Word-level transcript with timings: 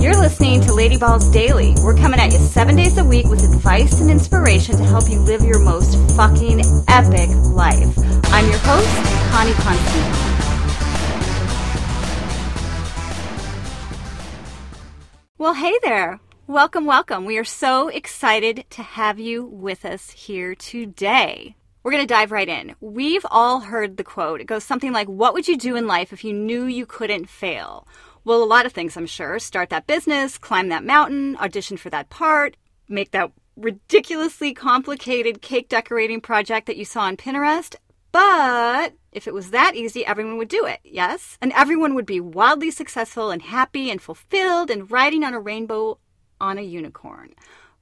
You're 0.00 0.16
listening 0.16 0.62
to 0.62 0.72
Lady 0.72 0.96
Balls 0.96 1.28
Daily. 1.28 1.74
We're 1.84 1.94
coming 1.94 2.20
at 2.20 2.32
you 2.32 2.38
seven 2.38 2.74
days 2.74 2.96
a 2.96 3.04
week 3.04 3.26
with 3.26 3.44
advice 3.44 4.00
and 4.00 4.10
inspiration 4.10 4.78
to 4.78 4.82
help 4.82 5.10
you 5.10 5.18
live 5.20 5.42
your 5.42 5.58
most 5.58 5.94
fucking 6.16 6.62
epic 6.88 7.28
life. 7.52 7.98
I'm 8.32 8.48
your 8.48 8.58
host, 8.60 8.88
Connie 9.30 9.52
Constantine. 9.52 10.12
Well, 15.36 15.52
hey 15.52 15.78
there. 15.82 16.18
Welcome, 16.46 16.86
welcome. 16.86 17.26
We 17.26 17.36
are 17.36 17.44
so 17.44 17.88
excited 17.88 18.64
to 18.70 18.82
have 18.82 19.20
you 19.20 19.44
with 19.44 19.84
us 19.84 20.08
here 20.12 20.54
today. 20.54 21.56
We're 21.82 21.92
going 21.92 22.06
to 22.06 22.14
dive 22.14 22.32
right 22.32 22.48
in. 22.48 22.74
We've 22.80 23.24
all 23.30 23.60
heard 23.60 23.96
the 23.96 24.04
quote. 24.04 24.40
It 24.40 24.46
goes 24.46 24.64
something 24.64 24.92
like, 24.92 25.08
What 25.08 25.34
would 25.34 25.46
you 25.46 25.58
do 25.58 25.76
in 25.76 25.86
life 25.86 26.12
if 26.12 26.24
you 26.24 26.32
knew 26.32 26.64
you 26.64 26.86
couldn't 26.86 27.28
fail? 27.28 27.86
Well, 28.24 28.42
a 28.42 28.44
lot 28.44 28.66
of 28.66 28.72
things, 28.72 28.96
I'm 28.96 29.06
sure. 29.06 29.38
Start 29.38 29.70
that 29.70 29.86
business, 29.86 30.36
climb 30.36 30.68
that 30.68 30.84
mountain, 30.84 31.36
audition 31.38 31.76
for 31.76 31.90
that 31.90 32.10
part, 32.10 32.56
make 32.88 33.12
that 33.12 33.32
ridiculously 33.56 34.52
complicated 34.52 35.40
cake 35.40 35.68
decorating 35.68 36.20
project 36.20 36.66
that 36.66 36.76
you 36.76 36.84
saw 36.84 37.02
on 37.02 37.16
Pinterest. 37.16 37.76
But 38.12 38.94
if 39.12 39.26
it 39.26 39.34
was 39.34 39.50
that 39.50 39.74
easy, 39.74 40.04
everyone 40.04 40.36
would 40.38 40.48
do 40.48 40.66
it, 40.66 40.80
yes? 40.84 41.38
And 41.40 41.52
everyone 41.52 41.94
would 41.94 42.06
be 42.06 42.20
wildly 42.20 42.70
successful 42.70 43.30
and 43.30 43.40
happy 43.40 43.90
and 43.90 44.02
fulfilled 44.02 44.70
and 44.70 44.90
riding 44.90 45.24
on 45.24 45.34
a 45.34 45.40
rainbow 45.40 45.98
on 46.40 46.58
a 46.58 46.62
unicorn. 46.62 47.34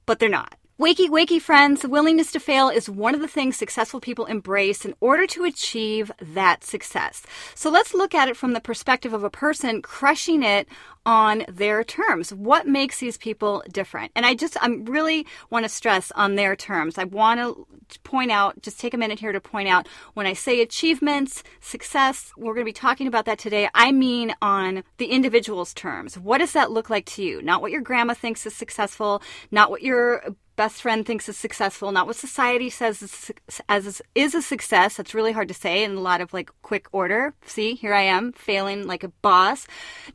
But 0.05 0.19
they're 0.19 0.29
not. 0.29 0.55
Wakey, 0.79 1.09
wakey, 1.09 1.41
friends, 1.41 1.81
the 1.81 1.89
willingness 1.89 2.31
to 2.31 2.39
fail 2.39 2.69
is 2.69 2.89
one 2.89 3.13
of 3.13 3.19
the 3.19 3.27
things 3.27 3.57
successful 3.57 3.99
people 3.99 4.25
embrace 4.27 4.85
in 4.85 4.93
order 5.01 5.27
to 5.27 5.43
achieve 5.43 6.09
that 6.21 6.63
success. 6.63 7.21
So 7.53 7.69
let's 7.69 7.93
look 7.93 8.15
at 8.15 8.29
it 8.29 8.37
from 8.37 8.53
the 8.53 8.61
perspective 8.61 9.11
of 9.11 9.25
a 9.25 9.29
person 9.29 9.81
crushing 9.81 10.41
it 10.41 10.69
on 11.05 11.43
their 11.49 11.83
terms. 11.83 12.33
What 12.33 12.65
makes 12.65 12.99
these 12.99 13.17
people 13.17 13.61
different? 13.69 14.13
And 14.15 14.25
I 14.25 14.35
just, 14.35 14.55
I'm 14.61 14.85
really 14.85 15.27
want 15.49 15.65
to 15.65 15.69
stress 15.69 16.13
on 16.13 16.35
their 16.35 16.55
terms. 16.55 16.97
I 16.97 17.03
want 17.03 17.41
to 17.41 17.99
point 18.05 18.31
out, 18.31 18.61
just 18.61 18.79
take 18.79 18.93
a 18.93 18.97
minute 18.97 19.19
here 19.19 19.33
to 19.33 19.41
point 19.41 19.67
out 19.67 19.85
when 20.13 20.27
I 20.27 20.33
say 20.33 20.61
achievements, 20.61 21.43
success, 21.59 22.31
we're 22.37 22.53
going 22.53 22.65
to 22.65 22.69
be 22.69 22.71
talking 22.71 23.07
about 23.07 23.25
that 23.25 23.39
today. 23.39 23.67
I 23.73 23.91
mean 23.91 24.33
on 24.41 24.85
the 24.95 25.07
individual's 25.07 25.73
terms. 25.73 26.17
What 26.17 26.37
does 26.37 26.53
that 26.53 26.71
look 26.71 26.89
like 26.89 27.05
to 27.07 27.21
you? 27.21 27.41
Not 27.41 27.61
what 27.61 27.71
your 27.71 27.81
grandma 27.81 28.13
thinks 28.13 28.45
is 28.45 28.55
successful, 28.55 29.21
not 29.51 29.71
what 29.71 29.81
your 29.81 30.23
best 30.59 30.81
friend 30.81 31.05
thinks 31.05 31.29
is 31.29 31.37
successful, 31.37 31.89
not 31.89 32.05
what 32.05 32.17
society 32.17 32.69
says 32.69 33.01
is, 33.01 33.31
as 33.69 34.01
is 34.13 34.35
a 34.35 34.41
success. 34.41 34.97
That's 34.97 35.13
really 35.13 35.31
hard 35.31 35.47
to 35.47 35.53
say 35.53 35.85
in 35.85 35.95
a 35.95 36.01
lot 36.01 36.19
of 36.19 36.33
like 36.33 36.51
quick 36.63 36.87
order. 36.91 37.33
See, 37.45 37.75
here 37.75 37.93
I 37.93 38.01
am 38.01 38.33
failing 38.33 38.85
like 38.85 39.05
a 39.05 39.13
boss. 39.21 39.67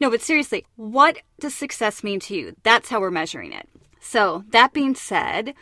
No, 0.02 0.10
but 0.10 0.20
seriously, 0.20 0.66
what 0.76 1.16
does 1.40 1.54
success 1.54 2.04
mean 2.04 2.20
to 2.20 2.34
you? 2.36 2.54
That's 2.62 2.90
how 2.90 3.00
we're 3.00 3.10
measuring 3.10 3.54
it. 3.54 3.66
So, 4.00 4.44
that 4.50 4.74
being 4.74 4.94
said, 4.94 5.54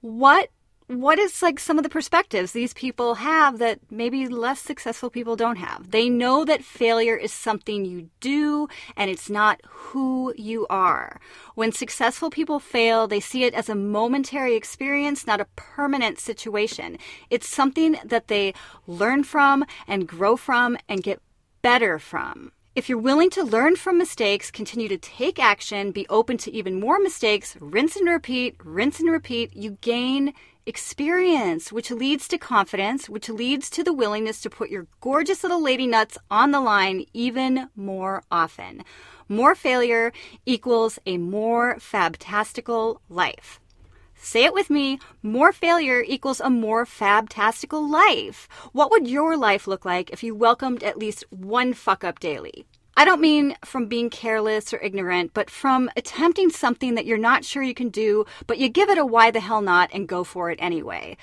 what 0.00 0.50
what 0.90 1.20
is 1.20 1.40
like 1.40 1.60
some 1.60 1.78
of 1.78 1.84
the 1.84 1.88
perspectives 1.88 2.50
these 2.50 2.74
people 2.74 3.14
have 3.14 3.58
that 3.58 3.78
maybe 3.92 4.26
less 4.26 4.60
successful 4.60 5.08
people 5.08 5.36
don't 5.36 5.56
have? 5.56 5.92
They 5.92 6.08
know 6.08 6.44
that 6.44 6.64
failure 6.64 7.16
is 7.16 7.32
something 7.32 7.84
you 7.84 8.10
do 8.18 8.66
and 8.96 9.08
it's 9.08 9.30
not 9.30 9.60
who 9.68 10.34
you 10.36 10.66
are. 10.68 11.20
When 11.54 11.70
successful 11.70 12.28
people 12.28 12.58
fail, 12.58 13.06
they 13.06 13.20
see 13.20 13.44
it 13.44 13.54
as 13.54 13.68
a 13.68 13.76
momentary 13.76 14.56
experience, 14.56 15.28
not 15.28 15.40
a 15.40 15.46
permanent 15.54 16.18
situation. 16.18 16.98
It's 17.30 17.48
something 17.48 17.96
that 18.04 18.26
they 18.26 18.52
learn 18.88 19.22
from 19.22 19.64
and 19.86 20.08
grow 20.08 20.36
from 20.36 20.76
and 20.88 21.04
get 21.04 21.22
better 21.62 22.00
from. 22.00 22.50
If 22.74 22.88
you're 22.88 22.98
willing 22.98 23.30
to 23.30 23.42
learn 23.42 23.76
from 23.76 23.98
mistakes, 23.98 24.50
continue 24.50 24.88
to 24.88 24.96
take 24.96 25.38
action, 25.38 25.90
be 25.90 26.06
open 26.08 26.36
to 26.38 26.52
even 26.52 26.80
more 26.80 26.98
mistakes, 26.98 27.56
rinse 27.60 27.96
and 27.96 28.08
repeat, 28.08 28.56
rinse 28.64 29.00
and 29.00 29.10
repeat, 29.10 29.54
you 29.54 29.76
gain 29.80 30.32
experience, 30.66 31.72
which 31.72 31.90
leads 31.90 32.28
to 32.28 32.38
confidence, 32.38 33.08
which 33.08 33.28
leads 33.28 33.70
to 33.70 33.82
the 33.82 33.92
willingness 33.92 34.40
to 34.42 34.50
put 34.50 34.70
your 34.70 34.86
gorgeous 35.00 35.42
little 35.42 35.62
lady 35.62 35.86
nuts 35.86 36.18
on 36.30 36.50
the 36.50 36.60
line 36.60 37.06
even 37.12 37.68
more 37.74 38.22
often. 38.30 38.84
More 39.28 39.54
failure 39.54 40.12
equals 40.44 40.98
a 41.06 41.18
more 41.18 41.76
fabtastical 41.76 42.98
life. 43.08 43.60
Say 44.22 44.44
it 44.44 44.52
with 44.52 44.68
me. 44.68 44.98
More 45.22 45.50
failure 45.50 46.04
equals 46.06 46.40
a 46.40 46.50
more 46.50 46.84
fabtastical 46.84 47.88
life. 47.90 48.48
What 48.72 48.90
would 48.90 49.08
your 49.08 49.36
life 49.36 49.66
look 49.66 49.84
like 49.84 50.10
if 50.10 50.22
you 50.22 50.34
welcomed 50.34 50.82
at 50.82 50.98
least 50.98 51.24
one 51.30 51.72
fuck 51.72 52.04
up 52.04 52.20
daily? 52.20 52.66
I 53.00 53.06
don't 53.06 53.22
mean 53.22 53.56
from 53.64 53.86
being 53.86 54.10
careless 54.10 54.74
or 54.74 54.78
ignorant, 54.82 55.32
but 55.32 55.48
from 55.48 55.88
attempting 55.96 56.50
something 56.50 56.96
that 56.96 57.06
you're 57.06 57.16
not 57.16 57.46
sure 57.46 57.62
you 57.62 57.72
can 57.72 57.88
do, 57.88 58.26
but 58.46 58.58
you 58.58 58.68
give 58.68 58.90
it 58.90 58.98
a 58.98 59.06
why 59.06 59.30
the 59.30 59.40
hell 59.40 59.62
not 59.62 59.88
and 59.94 60.06
go 60.06 60.22
for 60.22 60.50
it 60.50 60.58
anyway. 60.60 61.16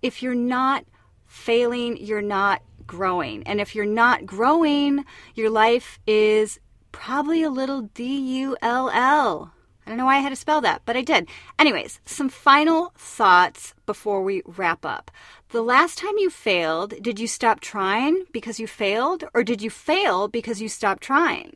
If 0.00 0.22
you're 0.22 0.36
not 0.36 0.84
failing, 1.26 1.96
you're 1.96 2.22
not 2.22 2.62
growing. 2.86 3.42
And 3.48 3.60
if 3.60 3.74
you're 3.74 3.84
not 3.84 4.24
growing, 4.24 5.04
your 5.34 5.50
life 5.50 5.98
is 6.06 6.60
probably 6.92 7.42
a 7.42 7.50
little 7.50 7.80
D 7.82 8.16
U 8.42 8.56
L 8.62 8.88
L. 8.90 9.52
I 9.84 9.90
don't 9.90 9.98
know 9.98 10.06
why 10.06 10.16
I 10.16 10.20
had 10.20 10.30
to 10.30 10.36
spell 10.36 10.60
that, 10.62 10.82
but 10.86 10.96
I 10.96 11.02
did. 11.02 11.28
Anyways, 11.58 12.00
some 12.06 12.28
final 12.28 12.92
thoughts 12.96 13.74
before 13.84 14.22
we 14.22 14.42
wrap 14.46 14.84
up. 14.84 15.10
The 15.50 15.62
last 15.62 15.98
time 15.98 16.16
you 16.16 16.30
failed, 16.30 16.94
did 17.02 17.20
you 17.20 17.26
stop 17.26 17.60
trying 17.60 18.24
because 18.32 18.58
you 18.58 18.66
failed, 18.66 19.24
or 19.34 19.44
did 19.44 19.60
you 19.60 19.70
fail 19.70 20.28
because 20.28 20.62
you 20.62 20.68
stopped 20.68 21.02
trying? 21.02 21.54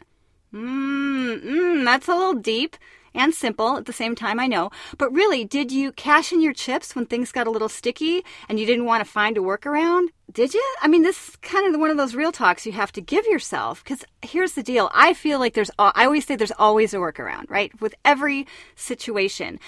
Mmm, 0.53 1.43
mm, 1.43 1.85
that's 1.85 2.09
a 2.09 2.15
little 2.15 2.35
deep 2.35 2.77
and 3.19 3.35
simple 3.35 3.77
at 3.77 3.87
the 3.87 3.93
same 3.93 4.15
time, 4.15 4.39
I 4.39 4.47
know. 4.47 4.71
But 4.97 5.13
really, 5.13 5.45
did 5.45 5.73
you 5.73 5.93
cash 5.93 6.33
in 6.33 6.41
your 6.41 6.53
chips 6.53 6.95
when 6.95 7.07
things 7.07 7.33
got 7.33 7.47
a 7.47 7.51
little 7.51 7.69
sticky 7.69 8.25
and 8.49 8.59
you 8.59 8.67
didn't 8.67 8.85
want 8.85 9.05
to 9.05 9.11
find 9.11 9.37
a 9.37 9.41
workaround? 9.41 10.09
Did 10.33 10.55
you? 10.55 10.65
I 10.83 10.89
mean, 10.89 11.03
this 11.03 11.29
is 11.31 11.37
kind 11.37 11.75
of 11.75 11.81
one 11.81 11.91
of 11.91 11.97
those 11.97 12.15
real 12.15 12.33
talks 12.33 12.67
you 12.67 12.73
have 12.73 12.93
to 12.93 13.01
give 13.01 13.27
yourself. 13.27 13.83
Because 13.83 14.05
here's 14.23 14.53
the 14.53 14.63
deal 14.63 14.91
I 14.93 15.15
feel 15.15 15.39
like 15.39 15.55
there's, 15.55 15.71
I 15.79 16.05
always 16.05 16.27
say 16.27 16.37
there's 16.37 16.53
always 16.53 16.93
a 16.95 16.99
workaround, 16.99 17.49
right? 17.51 17.73
With 17.81 17.95
every 18.05 18.47
situation. 18.77 19.59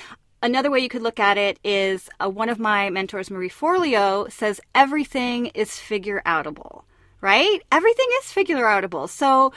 Another 0.42 0.70
way 0.70 0.80
you 0.80 0.88
could 0.88 1.02
look 1.02 1.20
at 1.20 1.36
it 1.36 1.58
is 1.62 2.08
uh, 2.18 2.28
one 2.28 2.48
of 2.48 2.58
my 2.58 2.88
mentors, 2.88 3.30
Marie 3.30 3.50
Forleo, 3.50 4.30
says 4.32 4.58
everything 4.74 5.46
is 5.48 5.78
figure 5.78 6.22
outable, 6.24 6.84
right? 7.20 7.60
Everything 7.70 8.06
is 8.22 8.32
figure 8.32 8.56
outable. 8.56 9.06
So, 9.06 9.52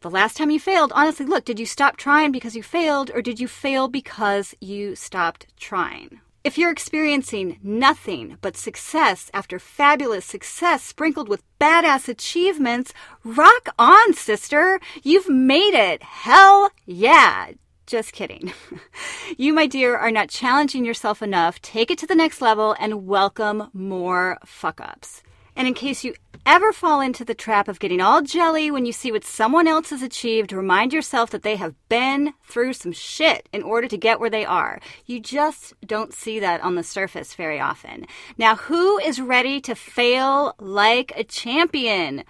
the 0.00 0.10
last 0.10 0.36
time 0.36 0.50
you 0.50 0.60
failed, 0.60 0.92
honestly, 0.94 1.26
look, 1.26 1.44
did 1.44 1.58
you 1.58 1.66
stop 1.66 1.96
trying 1.96 2.30
because 2.30 2.54
you 2.54 2.62
failed, 2.62 3.10
or 3.14 3.20
did 3.20 3.40
you 3.40 3.48
fail 3.48 3.88
because 3.88 4.54
you 4.60 4.94
stopped 4.94 5.46
trying? 5.58 6.20
If 6.44 6.56
you're 6.56 6.70
experiencing 6.70 7.58
nothing 7.64 8.38
but 8.40 8.56
success 8.56 9.28
after 9.34 9.58
fabulous 9.58 10.24
success 10.24 10.84
sprinkled 10.84 11.28
with 11.28 11.42
badass 11.58 12.08
achievements, 12.08 12.94
rock 13.24 13.70
on, 13.76 14.14
sister! 14.14 14.78
You've 15.02 15.28
made 15.28 15.74
it! 15.74 16.02
Hell 16.02 16.70
yeah! 16.86 17.50
Just 17.86 18.12
kidding. 18.12 18.52
you, 19.36 19.52
my 19.52 19.66
dear, 19.66 19.96
are 19.96 20.12
not 20.12 20.28
challenging 20.28 20.84
yourself 20.84 21.22
enough. 21.22 21.60
Take 21.60 21.90
it 21.90 21.98
to 21.98 22.06
the 22.06 22.14
next 22.14 22.40
level 22.40 22.76
and 22.78 23.06
welcome 23.06 23.70
more 23.72 24.38
fuck 24.44 24.80
ups. 24.80 25.24
And 25.56 25.66
in 25.66 25.74
case 25.74 26.04
you 26.04 26.14
ever 26.48 26.72
fall 26.72 27.02
into 27.02 27.26
the 27.26 27.34
trap 27.34 27.68
of 27.68 27.78
getting 27.78 28.00
all 28.00 28.22
jelly 28.22 28.70
when 28.70 28.86
you 28.86 28.92
see 28.92 29.12
what 29.12 29.22
someone 29.22 29.68
else 29.68 29.90
has 29.90 30.00
achieved, 30.00 30.50
remind 30.50 30.94
yourself 30.94 31.28
that 31.28 31.42
they 31.42 31.56
have 31.56 31.74
been 31.90 32.32
through 32.42 32.72
some 32.72 32.90
shit 32.90 33.46
in 33.52 33.62
order 33.62 33.86
to 33.86 33.98
get 33.98 34.18
where 34.18 34.30
they 34.30 34.46
are. 34.46 34.80
You 35.04 35.20
just 35.20 35.74
don't 35.84 36.14
see 36.14 36.40
that 36.40 36.62
on 36.62 36.74
the 36.74 36.82
surface 36.82 37.34
very 37.34 37.60
often. 37.60 38.06
Now, 38.38 38.56
who 38.56 38.98
is 38.98 39.20
ready 39.20 39.60
to 39.60 39.74
fail 39.74 40.54
like 40.58 41.12
a 41.16 41.22
champion? 41.22 42.24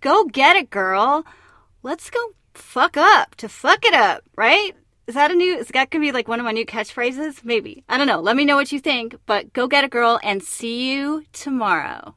Go 0.00 0.24
get 0.24 0.56
it, 0.56 0.70
girl. 0.70 1.24
Let's 1.84 2.10
go 2.10 2.32
fuck 2.54 2.96
up 2.96 3.36
to 3.36 3.48
fuck 3.48 3.84
it 3.84 3.94
up, 3.94 4.24
right? 4.34 4.74
Is 5.06 5.14
that 5.14 5.30
a 5.30 5.34
new, 5.36 5.58
is 5.58 5.68
that 5.68 5.90
gonna 5.90 6.04
be 6.04 6.10
like 6.10 6.26
one 6.26 6.40
of 6.40 6.44
my 6.44 6.50
new 6.50 6.66
catchphrases? 6.66 7.44
Maybe. 7.44 7.84
I 7.88 7.98
don't 7.98 8.08
know. 8.08 8.20
Let 8.20 8.34
me 8.34 8.44
know 8.44 8.56
what 8.56 8.72
you 8.72 8.80
think, 8.80 9.14
but 9.26 9.52
go 9.52 9.68
get 9.68 9.84
it, 9.84 9.90
girl, 9.90 10.18
and 10.24 10.42
see 10.42 10.90
you 10.90 11.22
tomorrow. 11.32 12.16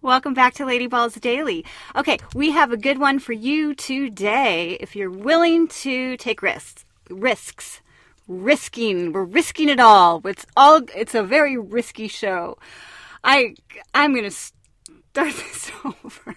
Welcome 0.00 0.32
back 0.32 0.54
to 0.54 0.64
Lady 0.64 0.86
Balls 0.86 1.14
Daily. 1.14 1.64
Okay, 1.96 2.18
we 2.32 2.52
have 2.52 2.70
a 2.70 2.76
good 2.76 2.98
one 2.98 3.18
for 3.18 3.32
you 3.32 3.74
today 3.74 4.76
if 4.80 4.94
you're 4.94 5.10
willing 5.10 5.66
to 5.68 6.16
take 6.18 6.40
risks. 6.40 6.84
Risks. 7.10 7.80
risking. 8.28 9.12
We're 9.12 9.24
risking 9.24 9.68
it 9.68 9.80
all. 9.80 10.24
It's 10.24 10.46
all. 10.56 10.82
It's 10.94 11.14
a 11.16 11.22
very 11.24 11.56
risky 11.58 12.06
show. 12.08 12.58
I 13.24 13.56
I'm 13.92 14.14
gonna 14.14 14.30
start 14.30 14.54
this 15.14 15.72
over. 15.84 16.36